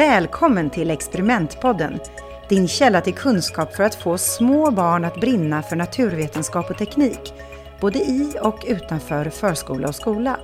Välkommen 0.00 0.70
till 0.70 0.90
Experimentpodden, 0.90 2.00
din 2.48 2.68
källa 2.68 3.00
till 3.00 3.14
kunskap 3.14 3.74
för 3.74 3.84
att 3.84 3.94
få 3.94 4.18
små 4.18 4.70
barn 4.70 5.04
att 5.04 5.20
brinna 5.20 5.62
för 5.62 5.76
naturvetenskap 5.76 6.70
och 6.70 6.78
teknik, 6.78 7.34
både 7.80 7.98
i 7.98 8.36
och 8.42 8.64
utanför 8.66 9.30
förskola 9.30 9.88
och 9.88 9.94
skola. 9.94 10.36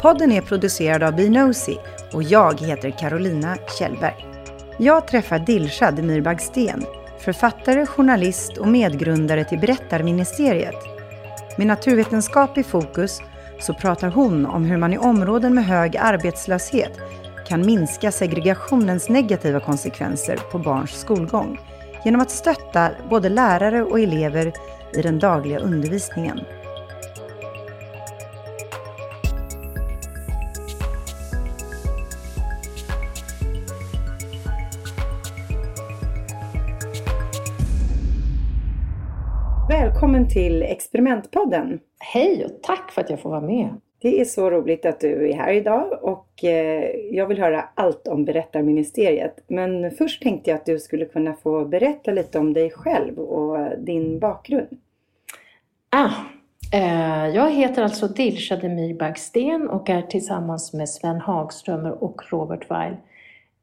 Podden 0.00 0.32
är 0.32 0.40
producerad 0.40 1.02
av 1.02 1.16
Binosi 1.16 1.78
och 2.12 2.22
jag 2.22 2.60
heter 2.60 2.90
Carolina 2.90 3.56
Kjellberg. 3.78 4.26
Jag 4.78 5.06
träffar 5.06 5.38
Dilshad 5.38 6.04
Mirbagsten, 6.04 6.84
författare, 7.18 7.86
journalist 7.86 8.56
och 8.56 8.68
medgrundare 8.68 9.44
till 9.44 9.58
Berättarministeriet. 9.58 10.76
Med 11.58 11.66
naturvetenskap 11.66 12.58
i 12.58 12.62
fokus 12.62 13.20
så 13.60 13.74
pratar 13.74 14.08
hon 14.08 14.46
om 14.46 14.64
hur 14.64 14.76
man 14.76 14.92
i 14.92 14.98
områden 14.98 15.54
med 15.54 15.66
hög 15.66 15.96
arbetslöshet 15.96 16.92
kan 17.48 17.66
minska 17.66 18.12
segregationens 18.12 19.08
negativa 19.08 19.60
konsekvenser 19.60 20.36
på 20.52 20.58
barns 20.58 21.00
skolgång 21.00 21.58
genom 22.04 22.20
att 22.20 22.30
stötta 22.30 22.90
både 23.10 23.28
lärare 23.28 23.82
och 23.82 24.00
elever 24.00 24.52
i 24.94 25.02
den 25.02 25.18
dagliga 25.18 25.58
undervisningen. 25.58 26.40
Välkommen 39.68 40.28
till 40.28 40.62
Experimentpodden. 40.62 41.78
Hej 41.98 42.44
och 42.44 42.62
tack 42.62 42.90
för 42.92 43.00
att 43.00 43.10
jag 43.10 43.20
får 43.20 43.30
vara 43.30 43.40
med. 43.40 43.80
Det 44.00 44.20
är 44.20 44.24
så 44.24 44.50
roligt 44.50 44.86
att 44.86 45.00
du 45.00 45.30
är 45.30 45.34
här 45.34 45.52
idag 45.52 45.98
och 46.02 46.44
eh, 46.44 46.90
jag 47.10 47.26
vill 47.26 47.38
höra 47.38 47.64
allt 47.74 48.08
om 48.08 48.24
Berättarministeriet. 48.24 49.44
Men 49.46 49.90
först 49.90 50.22
tänkte 50.22 50.50
jag 50.50 50.56
att 50.56 50.66
du 50.66 50.78
skulle 50.78 51.04
kunna 51.04 51.34
få 51.34 51.64
berätta 51.64 52.10
lite 52.10 52.38
om 52.38 52.52
dig 52.52 52.70
själv 52.70 53.18
och 53.18 53.78
din 53.78 54.18
bakgrund. 54.18 54.68
Ah, 55.90 56.10
eh, 56.74 57.28
jag 57.34 57.50
heter 57.50 57.82
alltså 57.82 58.08
Dilsa 58.08 58.56
Demir 58.56 58.94
Bagsten 58.94 59.68
och 59.68 59.90
är 59.90 60.02
tillsammans 60.02 60.72
med 60.72 60.88
Sven 60.88 61.20
Hagströmer 61.20 62.04
och 62.04 62.22
Robert 62.30 62.70
Weil 62.70 62.96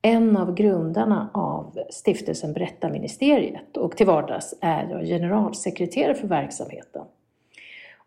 en 0.01 0.37
av 0.37 0.55
grundarna 0.55 1.29
av 1.33 1.79
stiftelsen 1.89 2.53
Berättarministeriet 2.53 3.77
och 3.77 3.97
till 3.97 4.05
vardags 4.05 4.53
är 4.61 4.87
jag 4.89 5.05
generalsekreterare 5.05 6.15
för 6.15 6.27
verksamheten. 6.27 7.01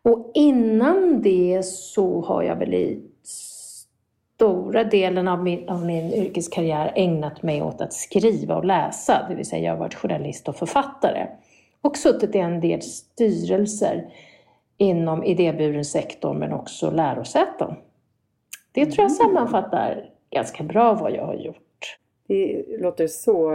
Och 0.03 0.31
innan 0.35 1.23
det 1.23 1.65
så 1.65 2.21
har 2.21 2.43
jag 2.43 2.57
väl 2.57 2.75
i 2.75 3.03
stora 3.23 4.85
delen 4.85 5.29
av 5.29 5.43
min, 5.43 5.69
av 5.69 5.87
min 5.87 6.13
yrkeskarriär 6.13 6.93
ägnat 6.97 7.43
mig 7.43 7.63
åt 7.63 7.81
att 7.81 7.93
skriva 7.93 8.57
och 8.57 8.65
läsa, 8.65 9.27
det 9.29 9.35
vill 9.35 9.47
säga 9.47 9.63
jag 9.63 9.73
har 9.73 9.79
varit 9.79 9.95
journalist 9.95 10.49
och 10.49 10.57
författare. 10.57 11.27
Och 11.81 11.97
suttit 11.97 12.35
i 12.35 12.39
en 12.39 12.61
del 12.61 12.83
styrelser 12.83 14.13
inom 14.77 15.25
idéburen 15.25 15.85
sektor 15.85 16.35
men 16.35 16.53
också 16.53 16.91
lärosäten. 16.91 17.75
Det 18.73 18.87
tror 18.87 19.05
jag 19.05 19.11
mm. 19.11 19.17
sammanfattar 19.17 20.11
ganska 20.31 20.65
bra 20.65 20.95
vad 20.95 21.13
jag 21.13 21.27
har 21.27 21.35
gjort. 21.35 21.99
Det 22.27 22.65
låter 22.81 23.07
så 23.07 23.51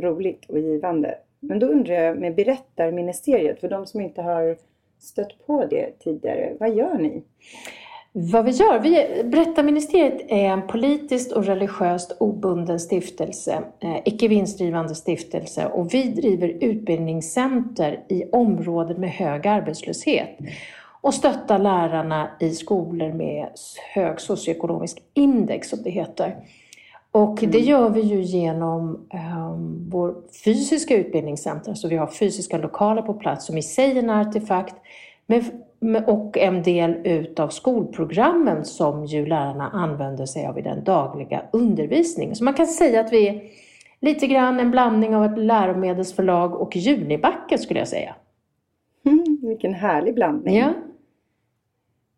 roligt 0.00 0.46
och 0.48 0.58
givande. 0.58 1.18
Men 1.40 1.58
då 1.58 1.66
undrar 1.66 1.94
jag 1.94 2.18
med 2.18 2.34
Berättarministeriet, 2.34 3.60
för 3.60 3.68
de 3.68 3.86
som 3.86 4.00
inte 4.00 4.22
har 4.22 4.56
stött 4.98 5.46
på 5.46 5.66
det 5.66 5.98
tidigare, 5.98 6.56
vad 6.60 6.74
gör 6.74 6.98
ni? 6.98 7.22
Vad 8.18 8.44
vi 8.44 8.50
gör? 8.50 8.78
Vi, 8.78 9.22
Berättarministeriet 9.24 10.20
är 10.28 10.44
en 10.44 10.66
politiskt 10.66 11.32
och 11.32 11.44
religiöst 11.44 12.16
obunden 12.20 12.80
stiftelse, 12.80 13.62
eh, 13.80 13.96
icke 14.04 14.28
vinstdrivande 14.28 14.94
stiftelse 14.94 15.66
och 15.66 15.94
vi 15.94 16.02
driver 16.02 16.48
utbildningscenter 16.48 18.00
i 18.08 18.24
områden 18.32 19.00
med 19.00 19.10
hög 19.10 19.46
arbetslöshet 19.46 20.38
och 21.00 21.14
stöttar 21.14 21.58
lärarna 21.58 22.30
i 22.40 22.50
skolor 22.50 23.12
med 23.12 23.48
hög 23.94 24.20
socioekonomisk 24.20 25.02
index 25.14 25.68
som 25.68 25.82
det 25.82 25.90
heter. 25.90 26.36
Och 27.16 27.38
det 27.40 27.46
mm. 27.46 27.62
gör 27.62 27.90
vi 27.90 28.00
ju 28.00 28.22
genom 28.22 29.08
um, 29.42 29.90
vår 29.90 30.14
fysiska 30.44 30.96
utbildningscenter, 30.96 31.74
så 31.74 31.88
vi 31.88 31.96
har 31.96 32.06
fysiska 32.06 32.58
lokaler 32.58 33.02
på 33.02 33.14
plats 33.14 33.46
som 33.46 33.58
i 33.58 33.62
sig 33.62 33.90
är 33.90 34.02
en 34.02 34.10
artefakt, 34.10 34.74
men, 35.26 36.04
och 36.04 36.38
en 36.38 36.62
del 36.62 37.06
utav 37.06 37.48
skolprogrammen 37.48 38.64
som 38.64 39.04
ju 39.04 39.26
lärarna 39.26 39.68
använder 39.68 40.26
sig 40.26 40.46
av 40.46 40.58
i 40.58 40.62
den 40.62 40.84
dagliga 40.84 41.42
undervisningen. 41.52 42.36
Så 42.36 42.44
man 42.44 42.54
kan 42.54 42.66
säga 42.66 43.00
att 43.00 43.12
vi 43.12 43.28
är 43.28 43.42
lite 44.00 44.26
grann 44.26 44.60
en 44.60 44.70
blandning 44.70 45.16
av 45.16 45.24
ett 45.24 45.38
läromedelsförlag 45.38 46.54
och 46.54 46.76
Junibacken 46.76 47.58
skulle 47.58 47.80
jag 47.80 47.88
säga. 47.88 48.14
Mm, 49.04 49.38
vilken 49.42 49.74
härlig 49.74 50.14
blandning. 50.14 50.56
Ja. 50.56 50.72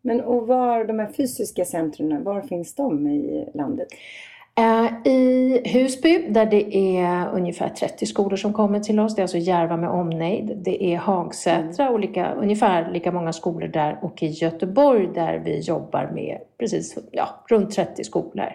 Men 0.01 0.21
och 0.21 0.47
var 0.47 0.85
de 0.85 0.99
här 0.99 1.11
fysiska 1.17 1.65
centren, 1.65 2.23
var 2.23 2.41
finns 2.41 2.75
de 2.75 3.07
i 3.07 3.49
landet? 3.53 3.87
Eh, 4.59 5.11
I 5.11 5.61
Husby 5.65 6.25
där 6.29 6.45
det 6.45 6.77
är 6.77 7.29
ungefär 7.33 7.69
30 7.69 8.05
skolor 8.05 8.37
som 8.37 8.53
kommer 8.53 8.79
till 8.79 8.99
oss, 8.99 9.15
det 9.15 9.19
är 9.19 9.23
alltså 9.23 9.37
Järva 9.37 9.77
med 9.77 9.89
omnejd. 9.89 10.57
Det 10.65 10.83
är 10.83 10.97
Hagsätra 10.97 11.89
och 11.89 11.99
lika, 11.99 12.33
ungefär 12.33 12.91
lika 12.91 13.11
många 13.11 13.33
skolor 13.33 13.67
där 13.67 13.99
och 14.01 14.23
i 14.23 14.27
Göteborg 14.27 15.07
där 15.13 15.41
vi 15.45 15.59
jobbar 15.59 16.11
med 16.13 16.37
precis 16.57 16.97
ja, 17.11 17.29
runt 17.49 17.71
30 17.71 18.03
skolor. 18.03 18.51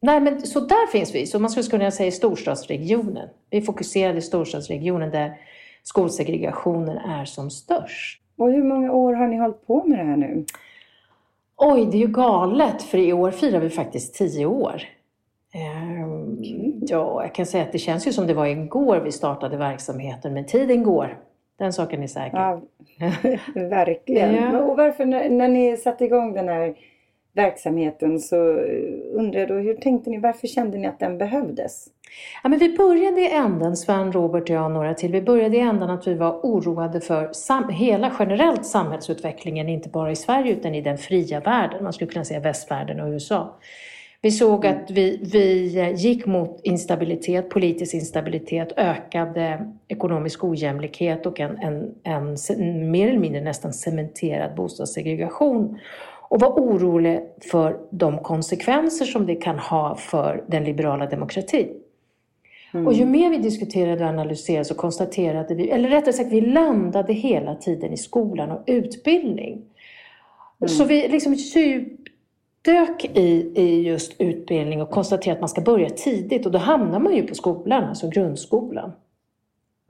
Nej, 0.00 0.20
men, 0.20 0.40
så 0.42 0.60
där 0.60 0.86
finns 0.86 1.14
vi, 1.14 1.26
så 1.26 1.38
man 1.38 1.50
skulle 1.50 1.66
kunna 1.66 1.90
säga 1.90 2.10
storstadsregionen. 2.10 3.28
Vi 3.50 3.62
fokuserade 3.62 4.18
i 4.18 4.22
storstadsregionen 4.22 5.10
där 5.10 5.36
skolsegregationen 5.82 6.98
är 6.98 7.24
som 7.24 7.50
störst. 7.50 8.20
Och 8.38 8.52
hur 8.52 8.62
många 8.62 8.92
år 8.92 9.12
har 9.14 9.28
ni 9.28 9.36
hållit 9.36 9.66
på 9.66 9.84
med 9.86 9.98
det 9.98 10.04
här 10.04 10.16
nu? 10.16 10.44
Oj, 11.56 11.86
det 11.86 11.96
är 11.96 12.00
ju 12.00 12.06
galet, 12.06 12.82
för 12.82 12.98
i 12.98 13.12
år 13.12 13.30
firar 13.30 13.60
vi 13.60 13.70
faktiskt 13.70 14.14
tio 14.14 14.46
år. 14.46 14.82
Ehm, 15.54 16.36
ja, 16.80 17.22
jag 17.22 17.34
kan 17.34 17.46
säga 17.46 17.64
att 17.64 17.72
det 17.72 17.78
känns 17.78 18.06
ju 18.06 18.12
som 18.12 18.26
det 18.26 18.34
var 18.34 18.46
igår 18.46 19.00
vi 19.00 19.12
startade 19.12 19.56
verksamheten, 19.56 20.34
men 20.34 20.46
tiden 20.46 20.82
går. 20.82 21.18
Den 21.58 21.72
saken 21.72 22.02
är 22.02 22.06
säker. 22.06 22.36
Ja, 22.36 22.60
verkligen. 23.68 24.34
Ja. 24.34 24.60
Och 24.60 24.76
varför, 24.76 25.04
när, 25.04 25.28
när 25.28 25.48
ni 25.48 25.76
satte 25.76 26.04
igång 26.04 26.34
den 26.34 26.48
här 26.48 26.74
verksamheten 27.32 28.20
så 28.20 28.36
undrar 29.12 29.40
jag 29.40 29.48
då, 29.48 29.54
hur 29.54 29.74
tänkte 29.74 30.10
ni, 30.10 30.18
varför 30.18 30.46
kände 30.46 30.78
ni 30.78 30.86
att 30.86 30.98
den 30.98 31.18
behövdes? 31.18 31.86
Ja, 32.42 32.48
men 32.48 32.58
vi 32.58 32.76
började 32.76 33.20
i 33.20 33.30
änden, 33.30 33.76
Sven, 33.76 34.12
Robert 34.12 34.42
och 34.42 34.56
jag 34.56 34.64
och 34.64 34.70
några 34.70 34.94
till, 34.94 35.12
vi 35.12 35.22
började 35.22 35.56
i 35.56 35.60
änden 35.60 35.90
att 35.90 36.06
vi 36.06 36.14
var 36.14 36.40
oroade 36.42 37.00
för 37.00 37.32
sam 37.32 37.68
hela 37.68 38.12
generellt 38.18 38.66
samhällsutvecklingen, 38.66 39.68
inte 39.68 39.88
bara 39.88 40.10
i 40.10 40.16
Sverige 40.16 40.52
utan 40.52 40.74
i 40.74 40.80
den 40.80 40.98
fria 40.98 41.40
världen, 41.40 41.84
man 41.84 41.92
skulle 41.92 42.10
kunna 42.10 42.24
säga 42.24 42.40
västvärlden 42.40 43.00
och 43.00 43.08
USA. 43.08 43.58
Vi 44.24 44.30
såg 44.30 44.66
att 44.66 44.90
vi, 44.90 45.20
vi 45.32 45.72
gick 45.96 46.26
mot 46.26 46.60
instabilitet, 46.62 47.48
politisk 47.48 47.94
instabilitet, 47.94 48.72
ökad 48.76 49.38
ekonomisk 49.88 50.44
ojämlikhet 50.44 51.26
och 51.26 51.40
en, 51.40 51.58
en, 51.58 51.94
en 52.04 52.90
mer 52.90 53.08
eller 53.08 53.18
mindre 53.18 53.40
nästan 53.40 53.72
cementerad 53.72 54.54
bostadssegregation 54.56 55.78
och 56.28 56.40
var 56.40 56.48
orolig 56.48 57.20
för 57.50 57.76
de 57.90 58.18
konsekvenser 58.18 59.04
som 59.04 59.26
det 59.26 59.34
kan 59.34 59.58
ha 59.58 59.96
för 59.96 60.44
den 60.46 60.64
liberala 60.64 61.06
demokratin. 61.06 61.68
Mm. 62.74 62.86
Och 62.86 62.92
ju 62.92 63.06
mer 63.06 63.30
vi 63.30 63.38
diskuterade 63.38 64.04
och 64.04 64.10
analyserade 64.10 64.64
så 64.64 64.74
konstaterade 64.74 65.54
vi, 65.54 65.70
eller 65.70 65.88
rättare 65.88 66.12
sagt 66.12 66.32
vi 66.32 66.40
landade 66.40 67.12
hela 67.12 67.54
tiden 67.54 67.92
i 67.92 67.96
skolan 67.96 68.50
och 68.50 68.62
utbildning. 68.66 69.52
Mm. 70.60 70.68
Så 70.68 70.84
vi 70.84 71.08
liksom 71.08 71.36
dök 72.64 73.04
i, 73.04 73.52
i 73.54 73.82
just 73.82 74.20
utbildning 74.20 74.82
och 74.82 74.90
konstaterade 74.90 75.36
att 75.36 75.40
man 75.40 75.48
ska 75.48 75.60
börja 75.60 75.90
tidigt 75.90 76.46
och 76.46 76.52
då 76.52 76.58
hamnar 76.58 76.98
man 76.98 77.16
ju 77.16 77.26
på 77.26 77.34
skolan, 77.34 77.84
alltså 77.84 78.08
grundskolan. 78.08 78.92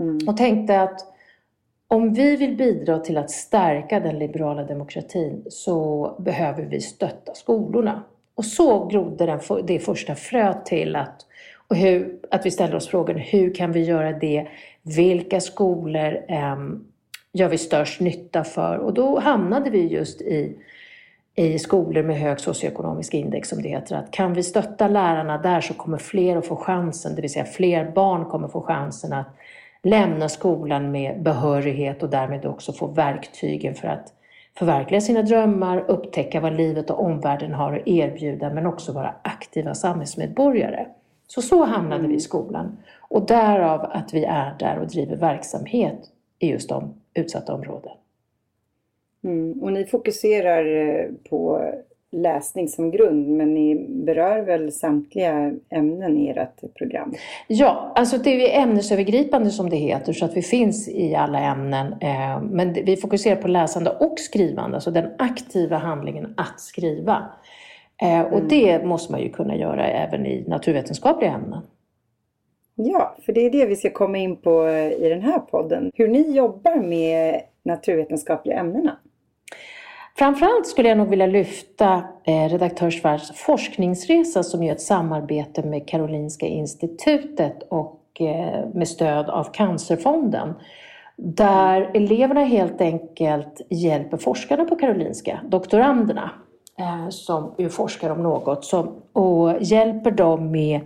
Mm. 0.00 0.19
Och 0.29 0.37
tänkte 0.37 0.81
att 0.81 1.00
om 1.88 2.15
vi 2.15 2.37
vill 2.37 2.56
bidra 2.56 2.99
till 2.99 3.17
att 3.17 3.31
stärka 3.31 4.00
den 4.00 4.19
liberala 4.19 4.65
demokratin 4.65 5.44
så 5.49 6.11
behöver 6.19 6.62
vi 6.62 6.81
stötta 6.81 7.35
skolorna. 7.35 8.03
Och 8.35 8.44
så 8.44 8.87
grodde 8.87 9.27
den, 9.27 9.41
det 9.67 9.79
första 9.79 10.15
fröet 10.15 10.67
till 10.67 10.97
att, 10.97 11.27
och 11.69 11.77
hur, 11.77 12.19
att 12.31 12.47
vi 12.47 12.50
ställer 12.50 12.75
oss 12.75 12.88
frågan 12.88 13.17
hur 13.17 13.55
kan 13.55 13.73
vi 13.73 13.85
göra 13.85 14.12
det? 14.12 14.49
Vilka 14.82 15.41
skolor 15.41 16.25
eh, 16.29 16.56
gör 17.32 17.49
vi 17.49 17.59
störst 17.59 18.00
nytta 18.00 18.44
för? 18.44 18.79
Och 18.79 18.94
då 18.94 19.19
hamnade 19.19 19.70
vi 19.70 19.87
just 19.87 20.20
i 20.20 20.56
i 21.35 21.59
skolor 21.59 22.03
med 22.03 22.17
hög 22.17 22.41
socioekonomisk 22.41 23.15
index 23.15 23.49
som 23.49 23.63
det 23.63 23.69
heter. 23.69 23.97
Att 23.97 24.11
kan 24.11 24.35
vi 24.35 24.43
stötta 24.43 24.89
lärarna 24.89 25.39
där 25.39 25.61
så 25.61 25.75
kommer 25.75 25.99
fler 25.99 26.37
att 26.37 26.47
få 26.47 26.57
chansen, 26.57 27.15
det 27.15 27.23
vill 27.23 27.33
säga 27.33 27.45
fler 27.45 27.91
barn 27.91 28.25
kommer 28.25 28.49
få 28.49 28.61
chansen 28.61 29.13
att 29.13 29.27
lämna 29.83 30.29
skolan 30.29 30.91
med 30.91 31.23
behörighet 31.23 32.03
och 32.03 32.11
därmed 32.11 32.47
också 32.47 32.73
få 32.73 32.87
verktygen 32.87 33.75
för 33.75 33.89
att 33.89 34.13
förverkliga 34.59 35.01
sina 35.01 35.23
drömmar, 35.23 35.85
upptäcka 35.89 36.41
vad 36.41 36.57
livet 36.57 36.91
och 36.91 37.05
omvärlden 37.05 37.55
har 37.55 37.73
att 37.73 37.89
erbjuda 37.89 38.51
men 38.51 38.67
också 38.67 38.93
vara 38.93 39.15
aktiva 39.23 39.75
samhällsmedborgare. 39.75 40.87
Så 41.27 41.43
så 41.43 41.65
hamnade 41.65 41.99
mm. 41.99 42.11
vi 42.11 42.17
i 42.17 42.21
skolan. 42.21 42.77
Och 43.01 43.27
därav 43.27 43.81
att 43.93 44.15
vi 44.15 44.25
är 44.25 44.57
där 44.59 44.79
och 44.79 44.87
driver 44.87 45.17
verksamhet 45.17 45.99
i 46.39 46.51
just 46.51 46.69
de 46.69 46.95
utsatta 47.15 47.55
områdena. 47.55 47.93
Mm. 49.25 49.62
Och 49.62 49.73
ni 49.73 49.85
fokuserar 49.85 50.76
eh, 50.76 51.06
på 51.31 51.71
läsning 52.15 52.69
som 52.69 52.91
grund 52.91 53.29
men 53.29 53.55
ni 53.55 53.87
berör 53.88 54.43
väl 54.43 54.73
samtliga 54.73 55.53
ämnen 55.71 56.19
i 56.19 56.29
ert 56.29 56.75
program? 56.75 57.15
Ja, 57.49 57.93
alltså 57.94 58.19
det 58.19 58.56
är 58.56 58.62
ämnesövergripande 58.62 59.50
som 59.50 59.71
det 59.71 59.76
heter 59.76 60.12
så 60.12 60.25
att 60.25 60.37
vi 60.37 60.43
finns 60.43 60.88
i 60.88 61.15
alla 61.15 61.38
ämnen. 61.38 61.93
Eh, 62.00 62.43
men 62.43 62.73
vi 62.73 62.97
fokuserar 62.97 63.37
på 63.37 63.49
läsande 63.49 63.91
och 63.91 64.19
skrivande, 64.19 64.76
alltså 64.76 64.91
den 64.91 65.11
aktiva 65.19 65.77
handlingen 65.77 66.35
att 66.37 66.61
skriva. 66.61 67.29
Eh, 68.03 68.20
och 68.20 68.38
mm. 68.38 68.49
det 68.49 68.85
måste 68.85 69.12
man 69.12 69.20
ju 69.20 69.29
kunna 69.29 69.56
göra 69.56 69.87
även 69.87 70.27
i 70.27 70.44
naturvetenskapliga 70.49 71.32
ämnen. 71.32 71.62
Ja, 72.75 73.17
för 73.27 73.32
det 73.32 73.41
är 73.41 73.50
det 73.50 73.67
vi 73.67 73.77
ska 73.77 73.91
komma 73.91 74.19
in 74.19 74.37
på 74.37 74.69
i 74.99 75.09
den 75.09 75.20
här 75.20 75.38
podden. 75.38 75.91
Hur 75.94 76.09
ni 76.09 76.37
jobbar 76.37 76.77
med 76.77 77.41
naturvetenskapliga 77.62 78.59
ämnena. 78.59 78.97
Framförallt 80.19 80.67
skulle 80.67 80.89
jag 80.89 80.99
nog 80.99 81.09
vilja 81.09 81.27
lyfta 81.27 82.03
eh, 82.25 82.49
redaktör 82.49 82.91
Schwarz 82.91 83.33
forskningsresa 83.35 84.43
som 84.43 84.63
är 84.63 84.73
ett 84.73 84.81
samarbete 84.81 85.63
med 85.63 85.89
Karolinska 85.89 86.47
institutet 86.47 87.63
och 87.69 88.01
eh, 88.21 88.69
med 88.75 88.89
stöd 88.89 89.31
av 89.31 89.45
Cancerfonden. 89.53 90.55
Där 91.17 91.91
eleverna 91.95 92.45
helt 92.45 92.81
enkelt 92.81 93.61
hjälper 93.71 94.17
forskarna 94.17 94.65
på 94.65 94.77
Karolinska, 94.77 95.41
doktoranderna, 95.49 96.31
eh, 96.79 97.09
som 97.09 97.55
ju 97.59 97.69
forskar 97.69 98.11
om 98.11 98.23
något, 98.23 98.65
som, 98.65 99.03
och 99.13 99.63
hjälper 99.63 100.11
dem 100.11 100.51
med 100.51 100.81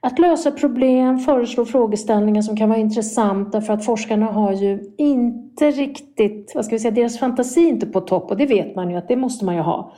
att 0.00 0.18
lösa 0.18 0.50
problem, 0.50 1.18
föreslå 1.18 1.64
frågeställningar 1.64 2.42
som 2.42 2.56
kan 2.56 2.68
vara 2.68 2.78
intressanta 2.78 3.60
för 3.60 3.72
att 3.72 3.84
forskarna 3.84 4.26
har 4.26 4.52
ju 4.52 4.94
inte 4.96 5.70
riktigt, 5.70 6.52
vad 6.54 6.64
ska 6.64 6.74
vi 6.74 6.78
säga, 6.78 6.90
deras 6.90 7.18
fantasi 7.18 7.64
är 7.64 7.68
inte 7.68 7.86
på 7.86 8.00
topp 8.00 8.30
och 8.30 8.36
det 8.36 8.46
vet 8.46 8.76
man 8.76 8.90
ju 8.90 8.96
att 8.96 9.08
det 9.08 9.16
måste 9.16 9.44
man 9.44 9.54
ju 9.54 9.60
ha 9.60 9.92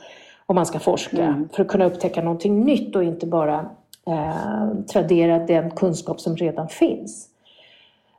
om 0.45 0.55
man 0.55 0.65
ska 0.65 0.79
forska 0.79 1.23
mm. 1.23 1.49
för 1.53 1.61
att 1.61 1.67
kunna 1.67 1.85
upptäcka 1.85 2.21
någonting 2.21 2.65
nytt 2.65 2.95
och 2.95 3.03
inte 3.03 3.25
bara 3.25 3.69
eh, 4.07 4.83
tradera 4.91 5.39
den 5.39 5.71
kunskap 5.71 6.21
som 6.21 6.35
redan 6.35 6.67
finns. 6.67 7.27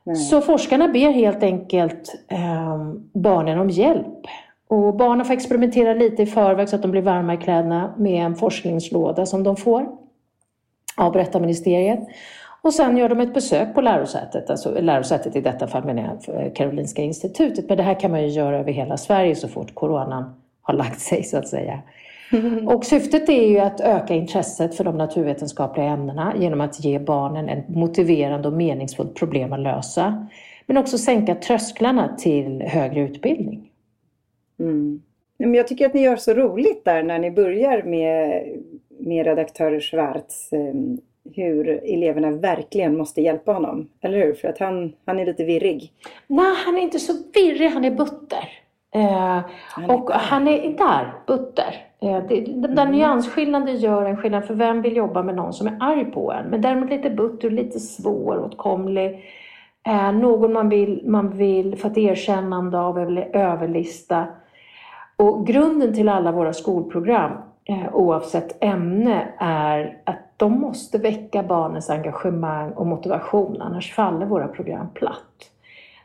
Mm. 0.06 0.16
Så 0.16 0.40
forskarna 0.40 0.88
ber 0.88 1.10
helt 1.10 1.42
enkelt 1.42 2.14
eh, 2.28 2.92
barnen 3.12 3.58
om 3.58 3.70
hjälp. 3.70 4.26
Och 4.68 4.94
barnen 4.94 5.26
får 5.26 5.34
experimentera 5.34 5.94
lite 5.94 6.22
i 6.22 6.26
förväg 6.26 6.68
så 6.68 6.76
att 6.76 6.82
de 6.82 6.90
blir 6.90 7.02
varma 7.02 7.34
i 7.34 7.36
kläderna 7.36 7.94
med 7.96 8.24
en 8.26 8.36
forskningslåda 8.36 9.26
som 9.26 9.42
de 9.42 9.56
får 9.56 9.88
av 11.00 11.12
berättarministeriet. 11.12 12.00
Och 12.62 12.74
sen 12.74 12.96
gör 12.96 13.08
de 13.08 13.20
ett 13.20 13.34
besök 13.34 13.74
på 13.74 13.80
lärosätet, 13.80 14.50
alltså 14.50 14.80
lärosätet 14.80 15.36
i 15.36 15.40
detta 15.40 15.66
fall 15.66 15.84
menar 15.84 16.18
jag 16.26 16.56
Karolinska 16.56 17.02
institutet. 17.02 17.68
Men 17.68 17.76
det 17.76 17.82
här 17.82 18.00
kan 18.00 18.10
man 18.10 18.22
ju 18.22 18.28
göra 18.28 18.58
över 18.58 18.72
hela 18.72 18.96
Sverige 18.96 19.34
så 19.34 19.48
fort 19.48 19.74
coronan 19.74 20.34
har 20.62 20.74
lagt 20.74 21.00
sig 21.00 21.24
så 21.24 21.38
att 21.38 21.48
säga. 21.48 21.82
Och 22.66 22.84
syftet 22.84 23.28
är 23.28 23.48
ju 23.48 23.58
att 23.58 23.80
öka 23.80 24.14
intresset 24.14 24.74
för 24.74 24.84
de 24.84 24.98
naturvetenskapliga 24.98 25.86
ämnena 25.86 26.34
genom 26.38 26.60
att 26.60 26.84
ge 26.84 26.98
barnen 26.98 27.48
ett 27.48 27.68
motiverande 27.68 28.48
och 28.48 28.54
meningsfullt 28.54 29.14
problem 29.14 29.52
att 29.52 29.60
lösa. 29.60 30.26
Men 30.66 30.76
också 30.76 30.98
sänka 30.98 31.34
trösklarna 31.34 32.16
till 32.18 32.62
högre 32.62 33.00
utbildning. 33.00 33.70
Mm. 34.58 35.00
jag 35.38 35.68
tycker 35.68 35.86
att 35.86 35.94
ni 35.94 36.02
gör 36.02 36.16
så 36.16 36.34
roligt 36.34 36.84
där 36.84 37.02
när 37.02 37.18
ni 37.18 37.30
börjar 37.30 37.82
med 37.82 38.42
med 39.00 39.26
redaktör 39.26 39.80
Schwarz 39.80 40.52
eh, 40.52 40.74
hur 41.34 41.68
eleverna 41.68 42.30
verkligen 42.30 42.96
måste 42.96 43.20
hjälpa 43.20 43.52
honom. 43.52 43.88
Eller 44.00 44.18
hur? 44.18 44.34
För 44.34 44.48
att 44.48 44.58
han, 44.58 44.92
han 45.06 45.18
är 45.18 45.26
lite 45.26 45.44
virrig. 45.44 45.92
Nej, 46.26 46.54
han 46.66 46.78
är 46.78 46.82
inte 46.82 46.98
så 46.98 47.12
virrig. 47.34 47.70
Han 47.70 47.84
är 47.84 47.90
butter. 47.90 48.48
Eh, 48.94 49.40
han 49.68 49.84
är 49.90 49.94
och 49.94 50.08
där. 50.08 50.18
han 50.18 50.48
är 50.48 50.78
där, 50.78 51.12
butter. 51.26 51.86
Eh, 52.02 52.22
det, 52.28 52.40
den 52.40 52.74
där 52.74 52.82
mm. 52.82 52.94
nyansskillnaden 52.94 53.76
gör 53.76 54.04
en 54.04 54.16
skillnad. 54.16 54.44
För 54.44 54.54
vem 54.54 54.82
vill 54.82 54.96
jobba 54.96 55.22
med 55.22 55.34
någon 55.34 55.52
som 55.52 55.66
är 55.66 55.76
arg 55.80 56.04
på 56.04 56.32
en? 56.32 56.46
Men 56.46 56.60
däremot 56.60 56.90
lite 56.90 57.10
butter, 57.10 57.50
lite 57.50 57.80
svåråtkomlig. 57.80 59.24
Eh, 59.86 60.12
någon 60.12 60.52
man 60.52 60.68
vill, 60.68 61.02
man 61.06 61.30
vill 61.30 61.78
få 61.78 61.88
ett 61.88 61.98
erkännande 61.98 62.80
av 62.80 62.98
eller 62.98 63.36
överlista. 63.36 64.26
Och 65.16 65.46
grunden 65.46 65.94
till 65.94 66.08
alla 66.08 66.32
våra 66.32 66.52
skolprogram 66.52 67.32
oavsett 67.92 68.64
ämne 68.64 69.28
är 69.38 69.98
att 70.04 70.18
de 70.36 70.60
måste 70.60 70.98
väcka 70.98 71.42
barnens 71.42 71.90
engagemang 71.90 72.70
och 72.70 72.86
motivation, 72.86 73.62
annars 73.62 73.94
faller 73.94 74.26
våra 74.26 74.48
program 74.48 74.86
platt. 74.94 75.50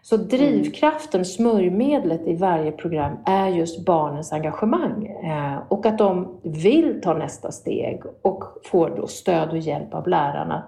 Så 0.02 0.18
drivkraften, 0.18 1.26
smörjmedlet 1.26 2.28
i 2.28 2.36
varje 2.36 2.72
program 2.72 3.18
är 3.26 3.48
just 3.48 3.86
barnens 3.86 4.34
engagemang 4.34 5.06
eh, 5.06 5.58
och 5.68 5.86
att 5.86 5.98
de 5.98 6.40
vill 6.44 7.02
ta 7.02 7.14
nästa 7.14 7.52
steg 7.52 8.02
och 8.22 8.44
får 8.64 8.90
då 8.90 9.08
stöd 9.08 9.50
och 9.50 9.58
hjälp 9.58 9.94
av 9.94 10.08
lärarna. 10.08 10.64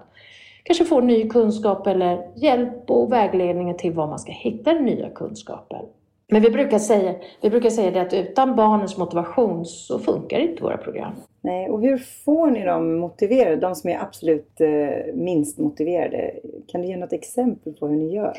Kanske 0.62 0.84
få 0.84 1.00
ny 1.00 1.28
kunskap 1.28 1.86
eller 1.86 2.28
hjälp 2.34 2.90
och 2.90 3.12
vägledning 3.12 3.78
till 3.78 3.92
var 3.92 4.06
man 4.06 4.18
ska 4.18 4.32
hitta 4.32 4.74
den 4.74 4.84
nya 4.84 5.10
kunskapen. 5.10 5.84
Men 6.30 6.42
vi 6.42 6.50
brukar 6.50 6.78
säga, 6.78 7.14
vi 7.40 7.50
brukar 7.50 7.70
säga 7.70 7.90
det 7.90 8.00
att 8.00 8.12
utan 8.12 8.56
barnens 8.56 8.96
motivation 8.96 9.64
så 9.64 9.98
funkar 9.98 10.38
inte 10.38 10.62
våra 10.62 10.76
program. 10.76 11.12
Nej, 11.40 11.70
och 11.70 11.80
hur 11.80 11.98
får 11.98 12.50
ni 12.50 12.64
dem 12.64 12.98
motiverade? 12.98 13.56
De 13.56 13.74
som 13.74 13.90
är 13.90 13.98
absolut 14.02 14.60
eh, 14.60 15.14
minst 15.14 15.58
motiverade. 15.58 16.34
Kan 16.66 16.82
du 16.82 16.88
ge 16.88 16.96
något 16.96 17.12
exempel 17.12 17.72
på 17.72 17.88
hur 17.88 17.96
ni 17.96 18.14
gör? 18.14 18.32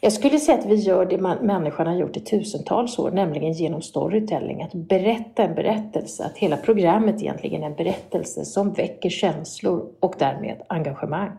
Jag 0.00 0.12
skulle 0.12 0.38
säga 0.38 0.58
att 0.58 0.66
vi 0.66 0.74
gör 0.74 1.06
det 1.06 1.18
man, 1.18 1.38
människan 1.46 1.86
har 1.86 1.94
gjort 1.94 2.16
i 2.16 2.20
tusentals 2.20 2.98
år, 2.98 3.10
nämligen 3.10 3.52
genom 3.52 3.82
storytelling. 3.82 4.62
Att 4.62 4.74
berätta 4.74 5.42
en 5.42 5.54
berättelse. 5.54 6.24
Att 6.24 6.36
hela 6.36 6.56
programmet 6.56 7.22
egentligen 7.22 7.62
är 7.62 7.66
en 7.66 7.74
berättelse 7.74 8.44
som 8.44 8.72
väcker 8.72 9.10
känslor 9.10 9.88
och 10.00 10.14
därmed 10.18 10.62
engagemang. 10.68 11.30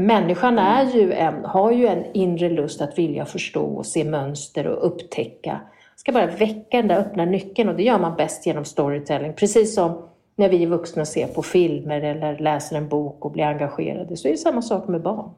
Människan 0.00 0.58
är 0.58 0.84
ju 0.84 1.12
en, 1.12 1.44
har 1.44 1.72
ju 1.72 1.86
en 1.86 2.04
inre 2.12 2.48
lust 2.48 2.80
att 2.80 2.98
vilja 2.98 3.24
förstå 3.24 3.64
och 3.64 3.86
se 3.86 4.04
mönster 4.04 4.66
och 4.66 4.86
upptäcka. 4.86 5.60
Ska 5.96 6.12
bara 6.12 6.26
väcka 6.26 6.76
den 6.76 6.88
där 6.88 6.98
öppna 6.98 7.24
nyckeln 7.24 7.68
och 7.68 7.76
det 7.76 7.82
gör 7.82 7.98
man 7.98 8.16
bäst 8.16 8.46
genom 8.46 8.64
storytelling. 8.64 9.32
Precis 9.32 9.74
som 9.74 10.02
när 10.36 10.48
vi 10.48 10.66
vuxna 10.66 11.04
ser 11.04 11.26
på 11.26 11.42
filmer 11.42 12.00
eller 12.00 12.38
läser 12.38 12.76
en 12.76 12.88
bok 12.88 13.24
och 13.24 13.30
blir 13.30 13.44
engagerade 13.44 14.16
så 14.16 14.28
är 14.28 14.32
det 14.32 14.38
samma 14.38 14.62
sak 14.62 14.88
med 14.88 15.02
barn. 15.02 15.30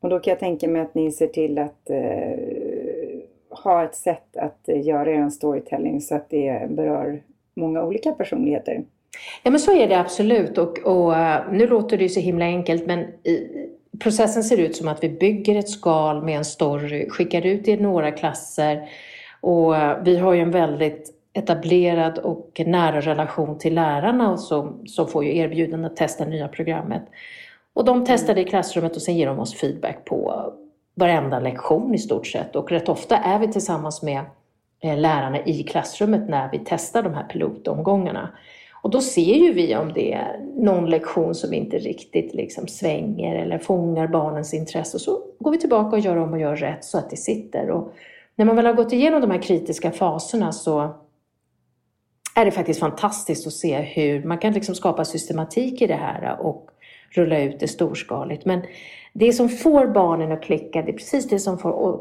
Och 0.00 0.08
då 0.08 0.20
kan 0.20 0.30
jag 0.30 0.38
tänka 0.38 0.68
mig 0.68 0.82
att 0.82 0.94
ni 0.94 1.12
ser 1.12 1.26
till 1.26 1.58
att 1.58 1.90
eh, 1.90 2.38
ha 3.50 3.84
ett 3.84 3.94
sätt 3.94 4.36
att 4.36 4.68
eh, 4.68 4.86
göra 4.86 5.12
er 5.12 5.28
storytelling 5.30 6.00
så 6.00 6.14
att 6.14 6.30
det 6.30 6.70
berör 6.70 7.22
många 7.54 7.84
olika 7.84 8.12
personligheter. 8.12 8.82
Ja 9.42 9.50
men 9.50 9.60
så 9.60 9.76
är 9.76 9.88
det 9.88 10.00
absolut 10.00 10.58
och, 10.58 10.78
och 10.78 11.16
eh, 11.16 11.52
nu 11.52 11.66
låter 11.66 11.96
det 11.96 12.02
ju 12.02 12.08
så 12.08 12.20
himla 12.20 12.44
enkelt 12.44 12.86
men 12.86 13.00
i, 13.00 13.48
processen 14.00 14.44
ser 14.44 14.56
ut 14.56 14.76
som 14.76 14.88
att 14.88 15.04
vi 15.04 15.08
bygger 15.08 15.58
ett 15.58 15.68
skal 15.68 16.22
med 16.22 16.36
en 16.36 16.44
story, 16.44 17.08
skickar 17.10 17.46
ut 17.46 17.64
det 17.64 17.70
i 17.70 17.76
några 17.76 18.10
klasser 18.10 18.88
och 19.40 19.76
eh, 19.76 19.98
vi 20.04 20.16
har 20.16 20.32
ju 20.32 20.40
en 20.40 20.50
väldigt 20.50 21.10
etablerad 21.32 22.18
och 22.18 22.60
nära 22.66 23.00
relation 23.00 23.58
till 23.58 23.74
lärarna 23.74 24.36
som, 24.36 24.86
som 24.86 25.08
får 25.08 25.24
ju 25.24 25.36
erbjudande 25.36 25.86
att 25.86 25.96
testa 25.96 26.24
nya 26.24 26.48
programmet. 26.48 27.02
Och 27.74 27.84
de 27.84 28.04
testar 28.06 28.34
det 28.34 28.40
i 28.40 28.44
klassrummet 28.44 28.96
och 28.96 29.02
sen 29.02 29.16
ger 29.16 29.26
de 29.26 29.38
oss 29.38 29.54
feedback 29.54 30.04
på 30.04 30.52
varenda 30.94 31.40
lektion 31.40 31.94
i 31.94 31.98
stort 31.98 32.26
sett 32.26 32.56
och 32.56 32.70
rätt 32.70 32.88
ofta 32.88 33.16
är 33.16 33.38
vi 33.38 33.48
tillsammans 33.48 34.02
med 34.02 34.24
eh, 34.80 34.98
lärarna 34.98 35.44
i 35.44 35.62
klassrummet 35.62 36.28
när 36.28 36.50
vi 36.52 36.60
testar 36.64 37.02
de 37.02 37.14
här 37.14 37.24
pilotomgångarna. 37.24 38.28
Och 38.82 38.90
då 38.90 39.00
ser 39.00 39.34
ju 39.34 39.52
vi 39.52 39.76
om 39.76 39.92
det 39.92 40.12
är 40.12 40.40
någon 40.56 40.90
lektion 40.90 41.34
som 41.34 41.54
inte 41.54 41.78
riktigt 41.78 42.34
liksom 42.34 42.68
svänger 42.68 43.34
eller 43.34 43.58
fångar 43.58 44.06
barnens 44.06 44.54
intresse. 44.54 44.96
och 44.96 45.00
Så 45.00 45.22
går 45.38 45.50
vi 45.50 45.58
tillbaka 45.58 45.96
och 45.96 46.00
gör 46.00 46.16
om 46.16 46.32
och 46.32 46.40
gör 46.40 46.56
rätt 46.56 46.84
så 46.84 46.98
att 46.98 47.10
det 47.10 47.16
sitter. 47.16 47.70
Och 47.70 47.92
när 48.36 48.44
man 48.44 48.56
väl 48.56 48.66
har 48.66 48.72
gått 48.72 48.92
igenom 48.92 49.20
de 49.20 49.30
här 49.30 49.42
kritiska 49.42 49.90
faserna 49.90 50.52
så 50.52 50.94
är 52.34 52.44
det 52.44 52.50
faktiskt 52.50 52.80
fantastiskt 52.80 53.46
att 53.46 53.52
se 53.52 53.80
hur 53.80 54.24
man 54.24 54.38
kan 54.38 54.52
liksom 54.52 54.74
skapa 54.74 55.04
systematik 55.04 55.82
i 55.82 55.86
det 55.86 55.94
här 55.94 56.40
och 56.40 56.70
rulla 57.10 57.40
ut 57.40 57.60
det 57.60 57.68
storskaligt. 57.68 58.44
Men 58.44 58.62
det 59.12 59.32
som 59.32 59.48
får 59.48 59.86
barnen 59.86 60.32
att 60.32 60.42
klicka, 60.42 60.82
det 60.82 60.92
är 60.92 60.96
precis 60.96 61.28
det 61.28 61.38
som 61.38 61.58
får 61.58 62.00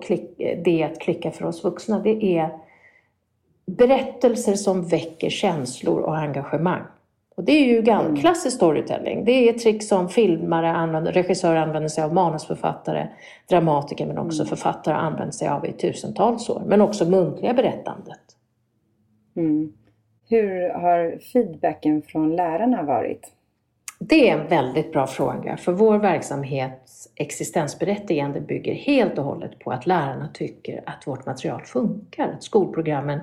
det 0.63 0.83
att 0.83 0.99
klicka 0.99 1.31
för 1.31 1.45
oss 1.45 1.63
vuxna. 1.63 1.99
Det 1.99 2.37
är 2.37 2.49
berättelser 3.77 4.53
som 4.53 4.87
väcker 4.87 5.29
känslor 5.29 5.99
och 5.99 6.17
engagemang. 6.17 6.81
Och 7.35 7.43
det 7.43 7.51
är 7.51 7.65
ju 7.65 7.79
mm. 7.79 8.15
klassisk 8.15 8.55
storytelling. 8.55 9.25
Det 9.25 9.31
är 9.31 9.53
ett 9.53 9.61
trick 9.61 9.83
som 9.83 10.09
filmare, 10.09 10.71
använder, 10.71 11.11
regissörer 11.11 11.55
använder 11.55 11.89
sig 11.89 12.03
av, 12.03 12.13
manusförfattare, 12.13 13.07
dramatiker 13.49 14.05
men 14.05 14.17
också 14.17 14.41
mm. 14.41 14.49
författare 14.49 14.95
använder 14.95 15.31
sig 15.31 15.47
av 15.47 15.65
i 15.65 15.71
tusentals 15.71 16.49
år. 16.49 16.63
Men 16.65 16.81
också 16.81 17.09
muntliga 17.09 17.53
berättandet. 17.53 18.19
Mm. 19.35 19.73
Hur 20.29 20.69
har 20.69 21.19
feedbacken 21.33 22.01
från 22.01 22.35
lärarna 22.35 22.83
varit? 22.83 23.31
Det 23.99 24.29
är 24.29 24.37
en 24.37 24.47
väldigt 24.47 24.93
bra 24.93 25.07
fråga, 25.07 25.57
för 25.57 25.71
vår 25.71 25.97
verksamhets 25.97 27.09
existensberättigande 27.15 28.41
bygger 28.41 28.73
helt 28.73 29.17
och 29.17 29.23
hållet 29.23 29.59
på 29.59 29.71
att 29.71 29.87
lärarna 29.87 30.29
tycker 30.33 30.83
att 30.85 31.07
vårt 31.07 31.25
material 31.25 31.61
funkar, 31.61 32.27
att 32.27 32.43
skolprogrammen 32.43 33.19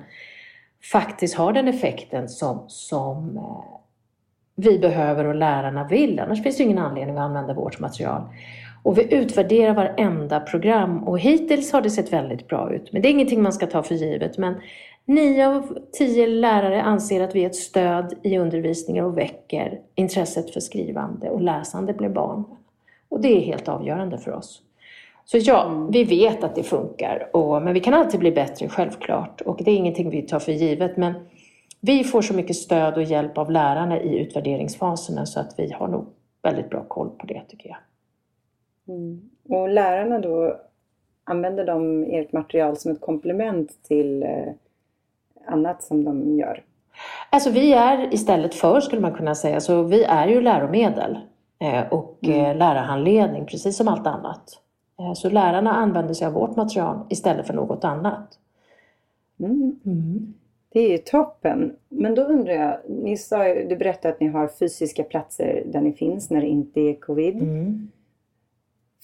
faktiskt 0.91 1.35
har 1.35 1.53
den 1.53 1.67
effekten 1.67 2.29
som, 2.29 2.63
som 2.67 3.37
eh, 3.37 3.79
vi 4.55 4.79
behöver 4.79 5.25
och 5.25 5.35
lärarna 5.35 5.87
vill. 5.87 6.19
Annars 6.19 6.43
finns 6.43 6.57
det 6.57 6.63
ingen 6.63 6.77
anledning 6.77 7.17
att 7.17 7.21
använda 7.21 7.53
vårt 7.53 7.79
material. 7.79 8.21
Och 8.83 8.97
vi 8.97 9.13
utvärderar 9.13 9.73
varenda 9.73 10.39
program 10.39 11.03
och 11.03 11.19
hittills 11.19 11.71
har 11.71 11.81
det 11.81 11.89
sett 11.89 12.13
väldigt 12.13 12.47
bra 12.47 12.73
ut. 12.73 12.93
Men 12.93 13.01
det 13.01 13.07
är 13.07 13.11
ingenting 13.11 13.41
man 13.41 13.53
ska 13.53 13.67
ta 13.67 13.83
för 13.83 13.95
givet. 13.95 14.37
Men 14.37 14.61
nio 15.05 15.47
av 15.47 15.77
tio 15.91 16.27
lärare 16.27 16.81
anser 16.81 17.21
att 17.21 17.35
vi 17.35 17.41
är 17.41 17.49
ett 17.49 17.55
stöd 17.55 18.13
i 18.23 18.37
undervisningen 18.37 19.05
och 19.05 19.17
väcker 19.17 19.79
intresset 19.95 20.53
för 20.53 20.59
skrivande 20.59 21.29
och 21.29 21.41
läsande 21.41 21.93
bland 21.93 22.13
barn. 22.13 22.43
Och 23.09 23.21
det 23.21 23.37
är 23.37 23.41
helt 23.41 23.67
avgörande 23.67 24.17
för 24.17 24.31
oss. 24.31 24.61
Så 25.31 25.37
ja, 25.37 25.65
mm. 25.65 25.91
vi 25.91 26.03
vet 26.03 26.43
att 26.43 26.55
det 26.55 26.63
funkar. 26.63 27.29
Och, 27.33 27.61
men 27.61 27.73
vi 27.73 27.79
kan 27.79 27.93
alltid 27.93 28.19
bli 28.19 28.31
bättre, 28.31 28.69
självklart. 28.69 29.41
Och 29.41 29.61
det 29.63 29.71
är 29.71 29.75
ingenting 29.75 30.09
vi 30.09 30.21
tar 30.21 30.39
för 30.39 30.51
givet. 30.51 30.97
Men 30.97 31.13
vi 31.79 32.03
får 32.03 32.21
så 32.21 32.33
mycket 32.33 32.55
stöd 32.55 32.97
och 32.97 33.03
hjälp 33.03 33.37
av 33.37 33.51
lärarna 33.51 34.01
i 34.01 34.17
utvärderingsfaserna 34.17 35.25
så 35.25 35.39
att 35.39 35.53
vi 35.57 35.71
har 35.71 35.87
nog 35.87 36.05
väldigt 36.41 36.69
bra 36.69 36.83
koll 36.83 37.09
på 37.09 37.25
det 37.27 37.41
tycker 37.47 37.69
jag. 37.69 37.77
Mm. 38.95 39.29
Och 39.49 39.69
lärarna 39.69 40.19
då, 40.19 40.59
använder 41.23 41.65
de 41.65 42.03
ert 42.03 42.31
material 42.31 42.77
som 42.77 42.91
ett 42.91 43.01
komplement 43.01 43.83
till 43.83 44.23
eh, 44.23 44.53
annat 45.47 45.83
som 45.83 46.03
de 46.03 46.37
gör? 46.37 46.63
Alltså 47.29 47.49
vi 47.49 47.73
är 47.73 48.13
istället 48.13 48.55
för 48.55 48.79
skulle 48.79 49.01
man 49.01 49.13
kunna 49.13 49.35
säga, 49.35 49.59
så 49.59 49.83
vi 49.83 50.03
är 50.03 50.27
ju 50.27 50.41
läromedel 50.41 51.19
eh, 51.59 51.93
och 51.93 52.17
mm. 52.21 52.45
Eh, 52.45 52.57
lärarhandledning 52.57 53.45
precis 53.45 53.77
som 53.77 53.87
allt 53.87 54.07
annat. 54.07 54.61
Så 55.15 55.29
lärarna 55.29 55.71
använder 55.71 56.13
sig 56.13 56.27
av 56.27 56.33
vårt 56.33 56.55
material 56.55 56.99
istället 57.09 57.47
för 57.47 57.53
något 57.53 57.83
annat. 57.83 58.39
Mm. 59.39 59.79
Mm. 59.85 60.33
Det 60.71 60.79
är 60.79 60.91
ju 60.91 60.97
toppen. 60.97 61.75
Men 61.89 62.15
då 62.15 62.21
undrar 62.21 62.53
jag, 62.53 62.77
ni 62.87 63.17
sa, 63.17 63.43
du 63.43 63.75
berättade 63.75 64.13
att 64.13 64.19
ni 64.19 64.27
har 64.27 64.47
fysiska 64.47 65.03
platser 65.03 65.63
där 65.65 65.81
ni 65.81 65.93
finns 65.93 66.29
när 66.29 66.41
det 66.41 66.47
inte 66.47 66.79
är 66.81 66.93
covid. 66.93 67.35
Mm. 67.35 67.91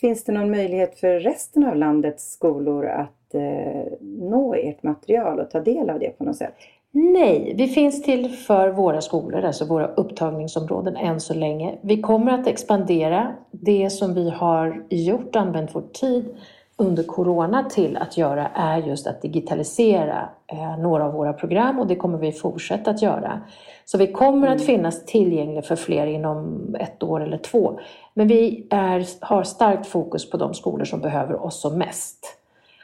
Finns 0.01 0.23
det 0.23 0.31
någon 0.31 0.51
möjlighet 0.51 0.99
för 0.99 1.19
resten 1.19 1.63
av 1.63 1.75
landets 1.75 2.31
skolor 2.31 2.85
att 2.85 3.33
eh, 3.33 3.93
nå 4.01 4.53
ert 4.53 4.83
material 4.83 5.39
och 5.39 5.51
ta 5.51 5.59
del 5.59 5.89
av 5.89 5.99
det 5.99 6.17
på 6.17 6.23
något 6.23 6.37
sätt? 6.37 6.53
Nej, 6.91 7.53
vi 7.57 7.67
finns 7.67 8.03
till 8.03 8.29
för 8.29 8.69
våra 8.69 9.01
skolor, 9.01 9.41
alltså 9.41 9.65
våra 9.65 9.87
upptagningsområden 9.87 10.95
än 10.95 11.19
så 11.19 11.33
länge. 11.33 11.77
Vi 11.81 12.01
kommer 12.01 12.31
att 12.31 12.47
expandera 12.47 13.35
det 13.65 13.89
som 13.89 14.13
vi 14.13 14.29
har 14.29 14.83
gjort, 14.89 15.35
använt 15.35 15.75
vår 15.75 15.83
tid 15.93 16.35
under 16.77 17.03
Corona 17.03 17.63
till 17.69 17.97
att 17.97 18.17
göra 18.17 18.47
är 18.47 18.77
just 18.77 19.07
att 19.07 19.21
digitalisera 19.21 20.29
eh, 20.47 20.77
några 20.77 21.05
av 21.05 21.13
våra 21.13 21.33
program 21.33 21.79
och 21.79 21.87
det 21.87 21.95
kommer 21.95 22.17
vi 22.17 22.31
fortsätta 22.31 22.91
att 22.91 23.01
göra. 23.01 23.41
Så 23.85 23.97
vi 23.97 24.07
kommer 24.07 24.47
att 24.47 24.61
mm. 24.61 24.65
finnas 24.65 25.05
tillgängliga 25.05 25.61
för 25.61 25.75
fler 25.75 26.07
inom 26.07 26.75
ett 26.79 27.03
år 27.03 27.23
eller 27.23 27.37
två. 27.37 27.79
Men 28.13 28.27
vi 28.27 28.67
är, 28.69 29.05
har 29.25 29.43
starkt 29.43 29.87
fokus 29.87 30.29
på 30.29 30.37
de 30.37 30.53
skolor 30.53 30.85
som 30.85 30.99
behöver 30.99 31.45
oss 31.45 31.61
som 31.61 31.77
mest. 31.77 32.37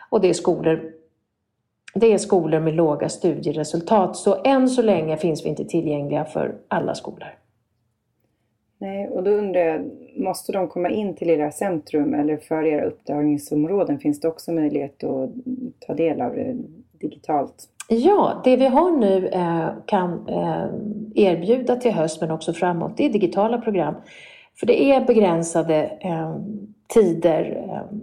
Och 0.09 0.21
det 0.21 0.29
är 0.29 0.33
skolor 0.33 0.91
det 1.93 2.13
är 2.13 2.17
skolor 2.17 2.59
med 2.59 2.73
låga 2.73 3.09
studieresultat, 3.09 4.17
så 4.17 4.41
än 4.43 4.69
så 4.69 4.81
länge 4.81 5.17
finns 5.17 5.45
vi 5.45 5.49
inte 5.49 5.65
tillgängliga 5.65 6.25
för 6.25 6.55
alla 6.67 6.95
skolor. 6.95 7.40
Nej, 8.81 9.07
och 9.07 9.23
då 9.23 9.31
undrar 9.31 9.61
jag, 9.61 9.91
måste 10.15 10.51
de 10.51 10.67
komma 10.67 10.89
in 10.89 11.15
till 11.15 11.29
era 11.29 11.51
centrum 11.51 12.13
eller 12.13 12.37
för 12.37 12.65
era 12.65 12.85
uppdragningsområden, 12.85 13.99
Finns 13.99 14.19
det 14.19 14.27
också 14.27 14.51
möjlighet 14.51 15.03
att 15.03 15.29
ta 15.79 15.93
del 15.93 16.21
av 16.21 16.35
det 16.35 16.57
digitalt? 16.99 17.69
Ja, 17.89 18.41
det 18.43 18.55
vi 18.55 18.67
har 18.67 18.91
nu 18.91 19.27
eh, 19.27 19.69
kan 19.85 20.27
eh, 20.27 20.65
erbjuda 21.15 21.75
till 21.75 21.91
höst 21.91 22.21
men 22.21 22.31
också 22.31 22.53
framåt, 22.53 22.97
det 22.97 23.05
är 23.05 23.09
digitala 23.09 23.57
program. 23.57 23.95
För 24.59 24.67
det 24.67 24.83
är 24.83 25.05
begränsade 25.05 25.97
eh, 26.01 26.35
tider 26.93 27.63
eh, 27.69 27.97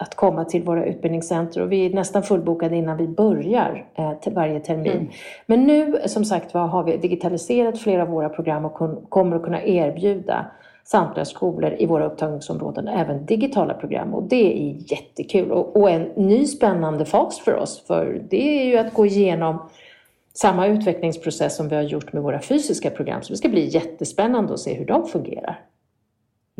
att 0.00 0.14
komma 0.14 0.44
till 0.44 0.62
våra 0.62 0.84
utbildningscenter 0.84 1.62
och 1.62 1.72
vi 1.72 1.86
är 1.86 1.90
nästan 1.90 2.22
fullbokade 2.22 2.76
innan 2.76 2.96
vi 2.96 3.08
börjar 3.08 3.86
eh, 3.94 4.32
varje 4.32 4.60
termin. 4.60 4.92
Mm. 4.92 5.08
Men 5.46 5.66
nu 5.66 6.00
som 6.06 6.24
sagt 6.24 6.54
var 6.54 6.66
har 6.66 6.84
vi 6.84 6.96
digitaliserat 6.96 7.78
flera 7.78 8.02
av 8.02 8.08
våra 8.08 8.28
program 8.28 8.64
och 8.64 9.08
kommer 9.08 9.36
att 9.36 9.42
kunna 9.42 9.62
erbjuda 9.62 10.46
samtliga 10.84 11.24
skolor 11.24 11.76
i 11.78 11.86
våra 11.86 12.06
upptagningsområden 12.06 12.88
även 12.88 13.26
digitala 13.26 13.74
program 13.74 14.14
och 14.14 14.22
det 14.22 14.70
är 14.70 14.92
jättekul 14.92 15.50
och, 15.50 15.76
och 15.76 15.90
en 15.90 16.02
ny 16.02 16.46
spännande 16.46 17.04
fas 17.04 17.38
för 17.38 17.54
oss 17.54 17.84
för 17.86 18.22
det 18.30 18.60
är 18.60 18.64
ju 18.64 18.76
att 18.76 18.94
gå 18.94 19.06
igenom 19.06 19.68
samma 20.34 20.66
utvecklingsprocess 20.66 21.56
som 21.56 21.68
vi 21.68 21.76
har 21.76 21.82
gjort 21.82 22.12
med 22.12 22.22
våra 22.22 22.40
fysiska 22.40 22.90
program 22.90 23.22
så 23.22 23.32
det 23.32 23.36
ska 23.36 23.48
bli 23.48 23.68
jättespännande 23.68 24.52
att 24.52 24.60
se 24.60 24.74
hur 24.74 24.86
de 24.86 25.06
fungerar. 25.06 25.58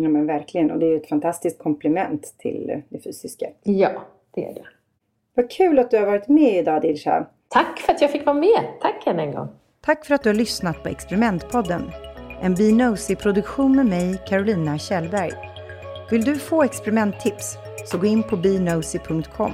Ja 0.02 0.08
men 0.08 0.26
verkligen 0.26 0.70
och 0.70 0.78
det 0.78 0.86
är 0.86 0.96
ett 0.96 1.08
fantastiskt 1.08 1.58
komplement 1.58 2.34
till 2.38 2.82
det 2.88 2.98
fysiska. 2.98 3.46
Ja, 3.62 3.90
det 4.34 4.44
är 4.44 4.54
det. 4.54 4.64
Vad 5.34 5.50
kul 5.50 5.78
att 5.78 5.90
du 5.90 5.98
har 5.98 6.06
varit 6.06 6.28
med 6.28 6.56
idag 6.56 6.82
Dilsa. 6.82 7.26
Tack 7.48 7.78
för 7.78 7.92
att 7.92 8.00
jag 8.00 8.10
fick 8.10 8.26
vara 8.26 8.36
med. 8.36 8.64
Tack 8.80 9.06
än 9.06 9.20
en 9.20 9.32
gång. 9.32 9.48
Tack 9.80 10.06
för 10.06 10.14
att 10.14 10.22
du 10.22 10.28
har 10.28 10.34
lyssnat 10.34 10.82
på 10.82 10.88
Experimentpodden. 10.88 11.90
En 12.42 12.54
Be 12.54 12.72
Nosy-produktion 12.72 13.76
med 13.76 13.86
mig, 13.86 14.22
Carolina 14.26 14.78
Kjellberg. 14.78 15.32
Vill 16.10 16.24
du 16.24 16.38
få 16.38 16.62
experimenttips 16.62 17.56
så 17.86 17.98
gå 17.98 18.06
in 18.06 18.22
på 18.22 18.36
benosy.com, 18.36 19.52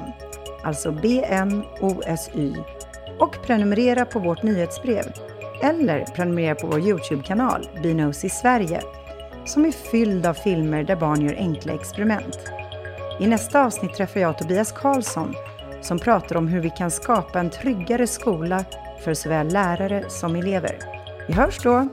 alltså 0.65 0.93
B-N-O-S-Y, 0.93 2.55
och 3.19 3.37
prenumerera 3.47 4.05
på 4.05 4.19
vårt 4.19 4.43
nyhetsbrev. 4.43 5.05
Eller 5.63 6.05
prenumerera 6.05 6.55
på 6.55 6.67
vår 6.67 6.81
Youtube-kanal, 6.81 7.69
Benosy 7.83 8.29
Sverige 8.29 8.81
som 9.47 9.65
är 9.65 9.73
fylld 9.73 10.27
av 10.27 10.35
filmer 10.35 10.85
där 10.85 10.97
barn 10.97 11.23
gör 11.27 11.35
enkla 11.35 11.75
experiment. 11.75 12.39
I 13.21 13.27
nästa 13.27 13.65
avsnitt 13.65 13.95
träffar 13.95 14.21
jag 14.21 14.39
Tobias 14.39 14.73
Karlsson 14.73 15.35
som 15.81 15.99
pratar 15.99 16.37
om 16.37 16.49
hur 16.49 16.61
vi 16.61 16.71
kan 16.71 16.91
skapa 16.91 17.41
en 17.41 17.51
tryggare 17.51 18.07
skola 18.07 18.65
för 19.05 19.15
såväl 19.15 19.49
lärare 19.49 20.05
som 20.09 20.37
elever. 20.37 20.79
Vi 21.29 21.35
hörs 21.35 21.59
då! 21.63 21.89